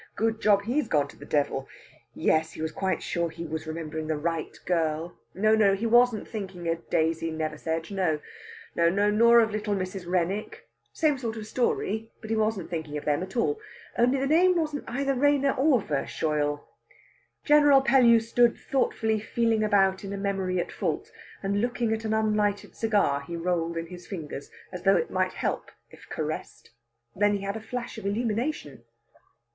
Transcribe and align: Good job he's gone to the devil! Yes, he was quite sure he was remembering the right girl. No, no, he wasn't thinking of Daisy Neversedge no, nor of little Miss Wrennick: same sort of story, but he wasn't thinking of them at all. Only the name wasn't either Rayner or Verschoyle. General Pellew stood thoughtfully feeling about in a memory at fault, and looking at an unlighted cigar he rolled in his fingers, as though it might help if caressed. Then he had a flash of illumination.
Good 0.15 0.41
job 0.41 0.63
he's 0.63 0.87
gone 0.87 1.07
to 1.09 1.15
the 1.15 1.27
devil! 1.27 1.67
Yes, 2.15 2.53
he 2.53 2.61
was 2.63 2.71
quite 2.71 3.03
sure 3.03 3.29
he 3.29 3.45
was 3.45 3.67
remembering 3.67 4.07
the 4.07 4.17
right 4.17 4.57
girl. 4.65 5.15
No, 5.35 5.53
no, 5.53 5.75
he 5.75 5.85
wasn't 5.85 6.27
thinking 6.27 6.67
of 6.69 6.89
Daisy 6.89 7.29
Neversedge 7.29 7.91
no, 7.91 8.17
nor 8.75 9.41
of 9.41 9.51
little 9.51 9.75
Miss 9.75 9.93
Wrennick: 10.07 10.67
same 10.91 11.19
sort 11.19 11.37
of 11.37 11.45
story, 11.45 12.11
but 12.19 12.31
he 12.31 12.35
wasn't 12.35 12.71
thinking 12.71 12.97
of 12.97 13.05
them 13.05 13.21
at 13.21 13.37
all. 13.37 13.59
Only 13.95 14.17
the 14.19 14.25
name 14.25 14.55
wasn't 14.57 14.85
either 14.87 15.13
Rayner 15.13 15.51
or 15.51 15.79
Verschoyle. 15.79 16.67
General 17.45 17.81
Pellew 17.81 18.19
stood 18.19 18.57
thoughtfully 18.57 19.19
feeling 19.19 19.63
about 19.63 20.03
in 20.03 20.11
a 20.13 20.17
memory 20.17 20.59
at 20.59 20.71
fault, 20.71 21.11
and 21.43 21.61
looking 21.61 21.93
at 21.93 22.05
an 22.05 22.13
unlighted 22.15 22.75
cigar 22.75 23.21
he 23.21 23.35
rolled 23.35 23.77
in 23.77 23.85
his 23.85 24.07
fingers, 24.07 24.49
as 24.71 24.81
though 24.81 24.97
it 24.97 25.11
might 25.11 25.33
help 25.33 25.69
if 25.91 26.09
caressed. 26.09 26.71
Then 27.15 27.35
he 27.35 27.43
had 27.43 27.55
a 27.55 27.61
flash 27.61 27.99
of 27.99 28.07
illumination. 28.07 28.83